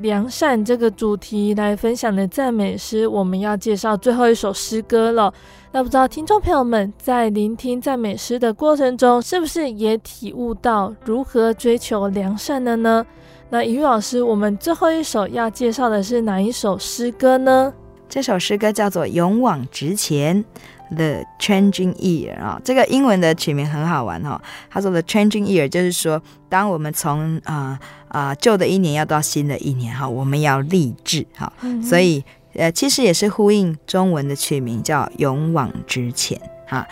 [0.00, 5.32] 良善这个主题来分享的赞美诗，我们要介绍最后一首诗歌了。
[5.72, 13.04] 那不知道听众朋友们在聆听赞美诗的过程中，是不是也体悟到如何追求良善的呢？
[13.50, 17.72] 那于老师，我们最后一首要介绍的是哪一首诗歌呢？
[18.10, 20.44] 这首诗歌叫做《勇往直前》。
[20.92, 24.42] The changing year 啊，这个英文的曲名很好玩哈。
[24.68, 31.52] 他说 The changing year 就是说，当我们从啊啊旧的一年要到新的一年哈，我们要立志哈。
[31.80, 36.84] 所以呃，其实也是呼应中文的曲名叫勇往直前哈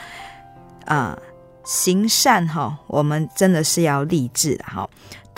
[0.85, 1.19] 啊，
[1.65, 4.89] 行善哈，我们真的是要立志的哈。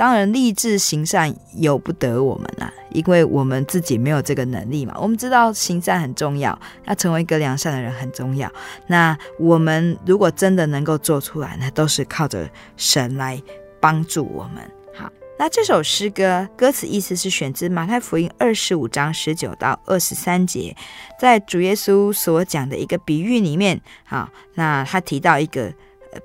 [0.01, 4.95] 当然，立志行善由不得我们呐，因为我们自己没有这个能力嘛。
[4.99, 8.51] 我们知道行善很重要，要成为一个良善的人很重要。
[8.87, 12.49] 那我们如果真的能够做出来，那都是靠着
[12.79, 13.39] 神来
[13.79, 14.63] 帮助我们。
[14.95, 20.75] 好，那这首诗歌歌词意思是选自马太福音二十五章十九到二十三节，
[21.21, 25.71] 在主耶稣所讲的一个比喻里面，好，那他提到一个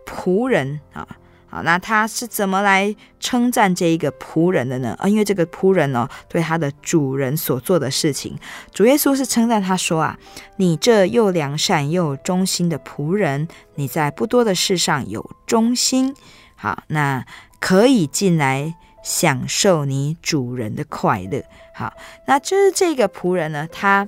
[0.05, 1.05] 仆人啊。
[1.55, 4.93] 好，那他是怎么来称赞这一个仆人的呢？
[4.99, 8.37] 啊，因为这个仆人呢、哦，对他的主人所做的事情，
[8.73, 10.19] 主耶稣是称赞他说啊，
[10.57, 16.13] 你这又良善又忠心的仆人，你在不多的事上有忠心，
[16.57, 17.25] 好，那
[17.61, 21.41] 可以进来享受你主人的快乐。
[21.73, 21.93] 好，
[22.27, 24.05] 那就是这个仆人呢，他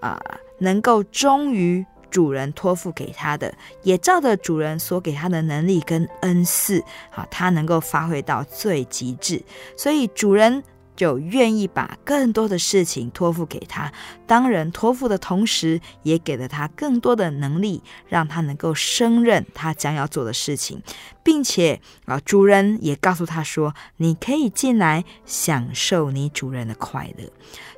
[0.00, 0.20] 啊、
[0.58, 1.86] 能够忠于。
[2.10, 9.42] 主人托付给他的，也照着主人所给他的能力跟恩赐，好，他能够发挥到最极致，
[9.76, 10.62] 所以主人
[10.96, 13.90] 就愿意把更多的事情托付给他。
[14.26, 20.82] 当人托付的同时，也给了他更多的能力，让他能够胜任他将要做的事情，
[21.22, 27.24] 并且啊，主人也告诉他说：“你可以进来享受你主人的快乐。”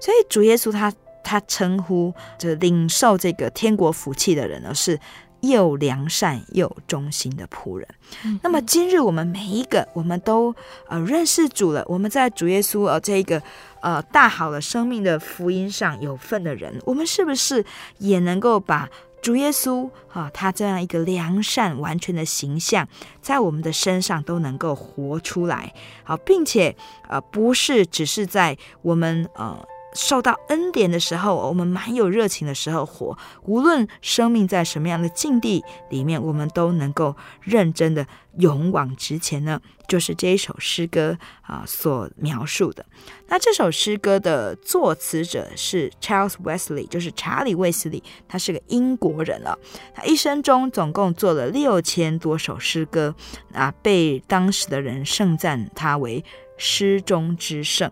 [0.01, 0.93] 所以主耶稣他。
[1.23, 4.99] 他称呼这领受这个天国福气的人呢，是
[5.41, 7.89] 又良善又忠心的仆人。
[8.25, 10.55] 嗯、那么今日我们每一个，我们都
[10.89, 13.43] 呃认识主了，我们在主耶稣呃这个
[13.81, 17.65] 呃大好的生命的福音上有份的人，我们是不是
[17.99, 18.89] 也能够把
[19.21, 22.87] 主耶稣啊他这样一个良善完全的形象，
[23.21, 25.75] 在我们的身上都能够活出来？
[26.05, 26.77] 好，并且
[27.09, 29.67] 呃不是只是在我们呃。
[29.95, 38.07] 受到恩典的时候，我们蛮有热情的时候活，无论生命在什么样的境地里面，我们都能够认真的
[38.39, 39.61] 勇往直前呢。
[39.89, 42.87] 就是这一首诗歌啊所描述的。
[43.29, 49.59] 那这首诗歌的作词者是 Charles Wesley，就是查理·卫斯理，他是个英国人了。
[49.95, 53.15] 他一生中总共做了六千多首诗歌
[53.53, 56.25] 啊，被当时的人盛赞他为
[56.57, 57.91] 诗中之圣。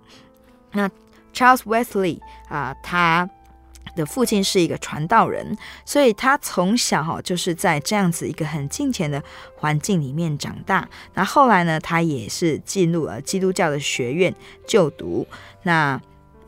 [0.72, 0.88] 那
[1.32, 3.28] Charles Wesley 啊、他
[3.96, 9.22] 的父亲是一个传道人，所以他从小哈就是在这样子一个很金钱的
[9.56, 10.88] 环境里面长大。
[11.14, 14.34] 那后来呢，他也是进入了基督教的学院
[14.66, 15.26] 就读。
[15.64, 16.00] 那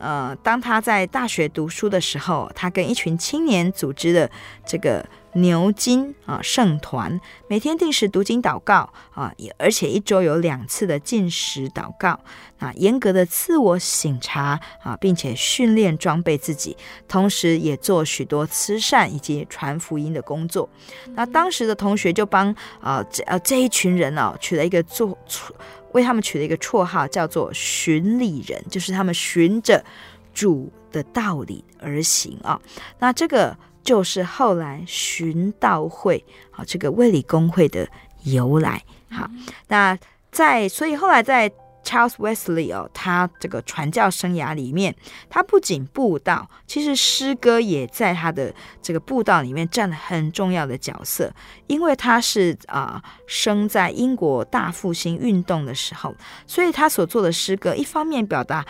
[0.03, 4.29] 呃，当他在大学读书的时候，他跟一群青年组织的
[4.65, 5.05] 这个。
[5.35, 12.19] 牛津啊，圣团每天定时读经祷告啊，也而且一周有两次的禁食祷告
[12.59, 16.77] 啊，严格的自我省察啊，并且训练装备自己，
[17.07, 20.69] 同时也做许多慈善以及传福音的工作。
[21.15, 25.17] 那当时的同学就帮啊这呃这一群人哦取了一个绰，
[25.93, 29.83] 为他们取了一个绰号，叫做循理人，就是他们循着
[30.33, 32.61] 主的道理而行啊。
[32.99, 33.57] 那这个。
[33.83, 37.85] 就是后来循道会，啊，这个卫理公会的
[38.23, 38.81] 由来。
[39.09, 39.29] 好，
[39.67, 39.99] 那
[40.31, 41.51] 在所以后来在
[41.83, 44.95] Charles Wesley 哦，他这个传教生涯里面，
[45.29, 51.33] 他不仅布道，其实诗歌也在他的这个布道里面占了很重要的角色。
[51.67, 56.15] 因为他是啊、生在英国大复兴运动的时候，
[56.47, 58.65] 所以他所做的诗歌，一方面表达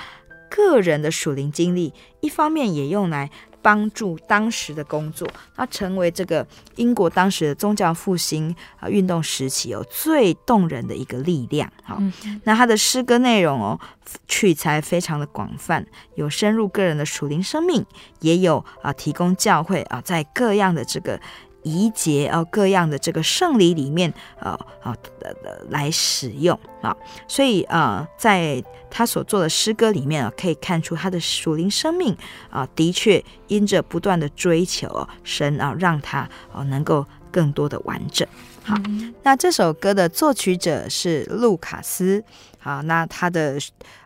[0.49, 3.30] 个人的属灵经历，一方面也用来。
[3.64, 6.45] 帮助当时的工作，那成为这个
[6.76, 11.72] 英国当时的宗教复兴啊运动时期有最动人的一个力量。
[11.82, 11.99] 好，
[12.43, 13.80] 那他的诗歌内容哦，
[14.28, 15.84] 取材非常的广泛，
[16.16, 17.86] 有深入个人的属灵生命，
[18.20, 21.20] 也有啊提供教会啊在各样的这个。
[21.64, 24.51] 仪节啊，各样的这个圣礼里面，呃
[24.82, 25.34] 啊呃
[25.70, 26.95] 来使用啊，
[27.28, 32.16] 所以呃，在他所做的诗歌里面啊，可以看出他的属灵生命
[32.49, 38.28] 啊，的确因着不断的追求神啊，让他哦能够更多的完整。
[38.64, 38.76] 好，
[39.24, 42.24] 那这首歌的作曲者是路卡斯，
[42.59, 43.57] 好，那他的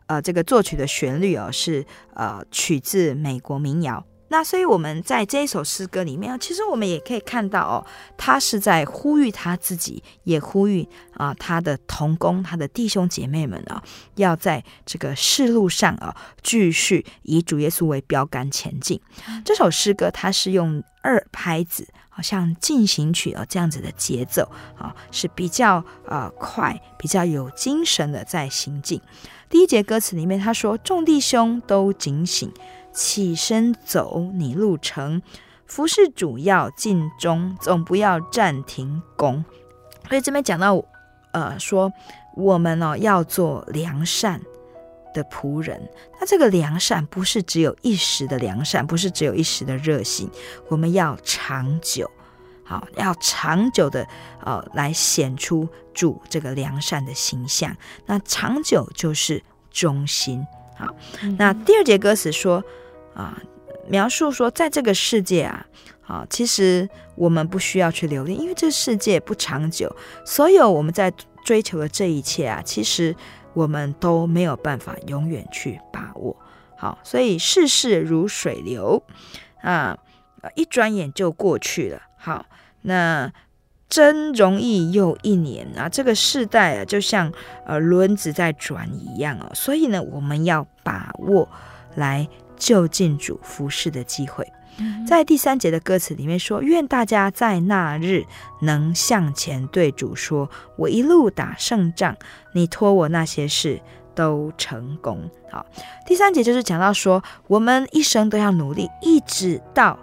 [0.08, 4.04] 呃这个作曲的旋律哦是呃取自美国民谣。
[4.30, 7.86] 那所以我们在这一首诗歌里面，其实我们也可以看到哦，
[8.18, 13.82] 他是在呼吁他自己，也呼吁啊他的同工、他的弟兄姐妹们啊，
[14.16, 19.00] 要在这个世路上啊，继续以主耶稣为标杆前进。
[19.46, 29.02] 这首诗歌它是用二拍子，好像进行曲啊这样子的节奏啊，是比较呃快、比较有精神的在行进。
[29.50, 32.52] 第一节歌词里面他说：“众弟兄都警醒。”
[32.98, 35.22] 起身走你路程，
[35.68, 39.46] 服侍主要尽忠，总不要暂停工。
[40.10, 40.84] 所以这边讲到，
[41.32, 41.94] 呃，说
[42.36, 44.42] 我们呢、哦、要做良善
[45.14, 45.80] 的仆人。
[46.20, 50.28] 那这个良善不是只有一时的良善，不是只有一时的热心，
[50.68, 52.10] 我们要长久，
[52.64, 54.08] 好，要长久的
[54.44, 57.78] 呃来显出主这个良善的形象。
[58.08, 60.44] 那长久就是忠心。
[60.76, 60.96] 好，
[61.38, 62.64] 那第二节歌词说。
[63.18, 63.36] 啊，
[63.88, 65.66] 描述说，在这个世界啊，
[66.06, 69.94] 啊，其实我们不需要去留恋，因为这个世界不长久。
[70.24, 71.12] 所有我们在
[71.44, 73.16] 追求的这一切啊，其实
[73.56, 76.38] 我们都没有办法永远去把握。
[76.78, 79.02] 好，所以世事如水流
[79.64, 79.98] 啊，
[80.54, 82.00] 一转眼就过去了。
[82.18, 82.46] 好，
[82.84, 83.34] 那
[83.90, 87.34] 真容易又一年啊，这个世代啊，就像
[87.66, 89.50] 呃轮子在转一样哦。
[89.56, 91.50] 所以呢，我们要把握
[91.96, 92.30] 来。
[92.58, 94.46] 就近主服侍的机会，
[95.08, 98.26] 在第三节的歌词里面说：“愿大家在那日
[98.62, 102.16] 能向前对主说，我一路打胜仗，
[102.54, 103.80] 你托我那些事
[104.14, 105.66] 都成功。”好，
[106.06, 109.98] 第三节就是讲到说，我们一生都要努力，一直到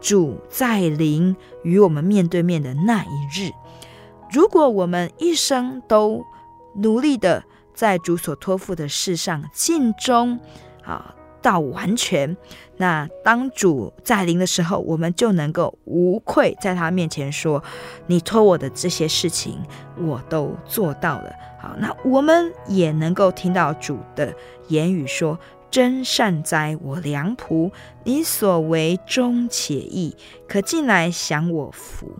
[0.00, 3.50] 主在临与我们面对面的那一日。
[4.32, 6.24] 如果我们一生都
[6.76, 7.44] 努力的
[7.74, 10.40] 在主所托付的事上尽忠，
[10.84, 11.14] 啊。
[11.46, 12.36] 到完全，
[12.76, 17.62] 那当主在临的时候，我们就能够无愧在他面前说
[18.08, 19.62] ：“你托我的这些事情，
[19.96, 21.32] 我都做到了。”
[21.62, 24.34] 好，那我们也能够听到主的
[24.66, 25.38] 言语说
[25.70, 27.70] ：“真善哉，我良仆，
[28.02, 30.16] 你所为忠且义，
[30.48, 32.10] 可进来享我福。”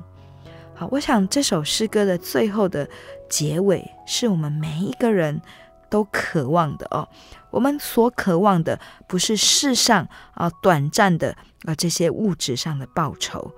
[0.72, 2.88] 好，我想这首诗歌的最后的
[3.28, 5.42] 结尾，是我们每一个人
[5.90, 7.08] 都渴望的哦。
[7.56, 8.78] 我们所渴望的
[9.08, 11.34] 不是世上啊短暂的
[11.64, 13.50] 啊这些物质上的报酬，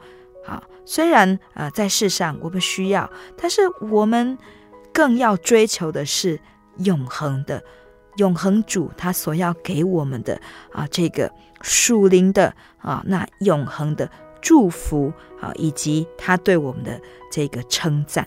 [0.46, 4.38] 啊，虽然啊在世上我们需要，但是我们
[4.92, 6.38] 更要追求的是
[6.76, 7.61] 永恒的
[8.18, 10.40] 永恒主他所要给我们的
[10.72, 11.28] 啊这个
[11.61, 14.09] 属灵的啊那永恒的
[14.40, 17.01] 祝福啊以及他对我们的
[17.32, 18.24] 这个称赞，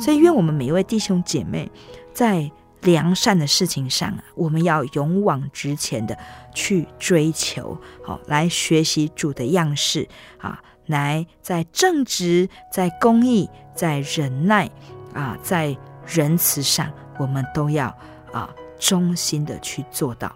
[0.00, 1.70] 所以愿我们每一位弟兄姐妹
[2.14, 2.50] 在。
[2.82, 6.16] 良善的事情上啊，我们要勇往直前的
[6.54, 10.08] 去追求，好，来学习主的样式
[10.38, 14.70] 啊，来在正直、在公义、在忍耐
[15.12, 15.76] 啊，在
[16.06, 17.86] 仁慈上，我们都要
[18.32, 20.34] 啊忠心的去做到。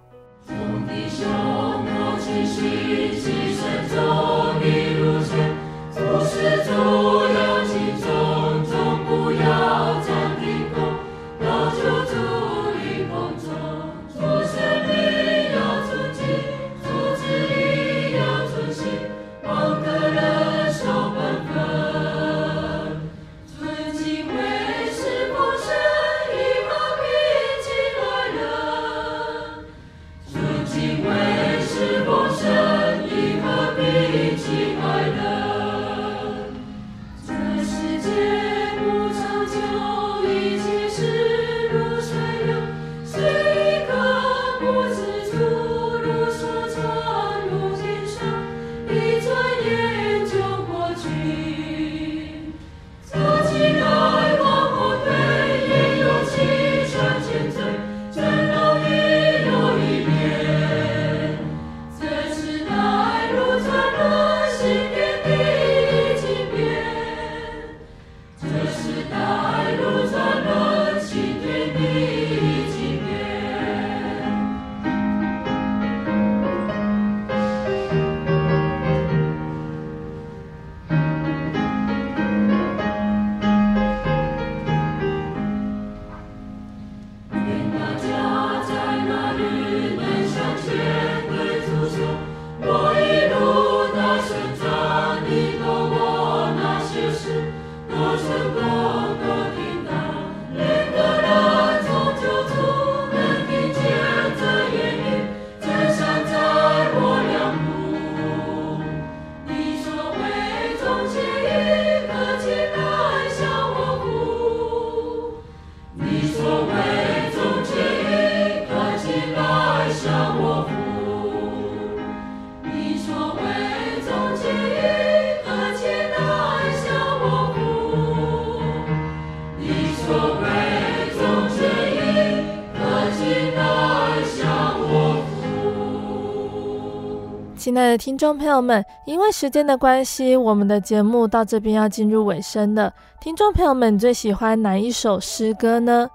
[138.04, 142.92] 听众朋友们，因为时间的关系，我们的节目到这边要进入尾声了。
[143.18, 146.06] 听众朋友们最喜欢哪一首诗歌呢？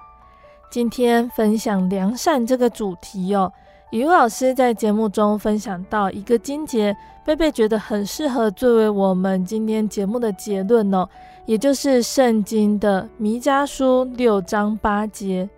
[0.70, 3.52] 今天分享良善这个主题哦。
[3.90, 11.10] 语老师在节目中分享到一个经节，贝贝觉得很适合作为我们今天节目的结论哦，
[11.48, 15.50] 也就是圣经的弥迦书六章八节：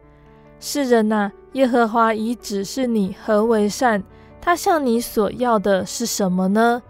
[0.61, 4.01] 世人呐、耶和华已指示你何为善。
[4.41, 6.81] 他向你所要的是什么呢？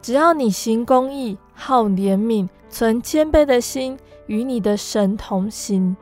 [0.00, 5.96] 只要你行公义、好怜悯、存谦卑的心，与你的神同行。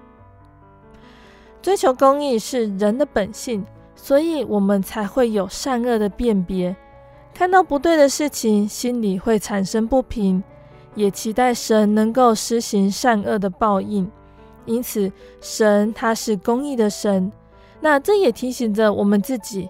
[1.62, 6.76] 追求公义是人的本性，所以我们才会有善恶的辨别。
[7.34, 10.42] 看到不对的事情，心里会产生不平，
[10.94, 14.10] 也期待神能够施行善恶的报应。
[14.66, 17.32] 因此，神他是公义的神。
[17.80, 19.68] 那这也提醒着我们自己。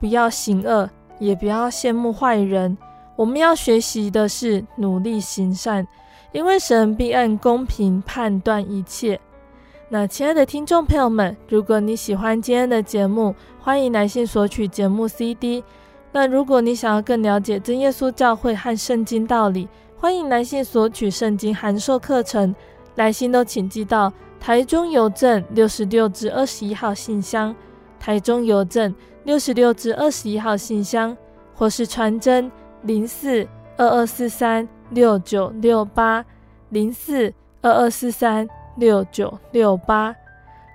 [0.00, 0.88] 不要行恶，
[1.18, 2.76] 也不要羡慕坏人。
[3.14, 5.86] 我们要学习的是努力行善，
[6.32, 9.20] 因为神必按公平判断一切。
[9.90, 15.62] 那亲爱的听众朋友们，如果你喜欢今天的节目，欢迎来信索取节目 CD。
[16.12, 22.54] 那如果你想要更了解真耶稣教会和圣经道理，欢迎来信索取圣经函授课程。
[22.96, 27.54] 来信都请寄到台中邮政六十六至二十一号信箱，
[28.00, 28.92] 台中邮政。
[29.24, 31.14] 六十六至二十一号信箱，
[31.54, 32.50] 或是传真
[32.82, 33.46] 零四
[33.76, 36.24] 二二四三六九六八
[36.70, 40.16] 零四二二四三六九六八，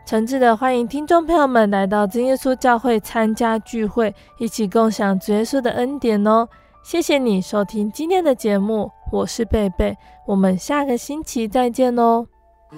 [0.06, 6.48] 诚挚的欢迎听众朋友们来到真耶稣教会参加聚会，一起共享主耶稣的恩典哦！
[6.84, 9.98] 谢谢你收听今天的节目，我是贝贝，
[10.28, 12.28] 我们下个星期再见哦。
[12.70, 12.78] 我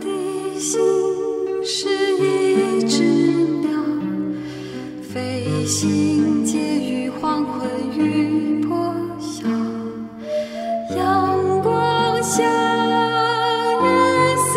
[0.00, 0.80] 的心
[1.64, 3.21] 是一只
[5.72, 7.66] 飞行介于黄昏
[7.96, 9.48] 与破晓，
[10.94, 12.42] 阳光下
[13.80, 14.52] 人世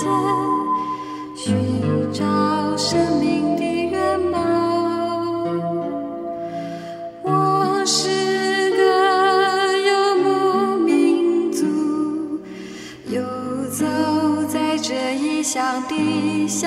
[0.00, 0.08] 间
[1.36, 1.54] 寻
[2.14, 2.24] 找
[2.78, 4.38] 生命的原貌。
[7.22, 8.08] 我是
[8.70, 8.80] 个
[9.86, 11.66] 游牧民族，
[13.10, 13.20] 游
[13.70, 13.84] 走
[14.48, 16.66] 在这异乡的小